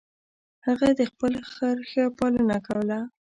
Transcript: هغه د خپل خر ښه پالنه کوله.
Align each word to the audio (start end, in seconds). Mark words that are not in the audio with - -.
هغه 0.65 0.87
د 0.99 1.01
خپل 1.11 1.33
خر 1.51 1.77
ښه 1.89 2.03
پالنه 2.17 2.57
کوله. 2.67 2.99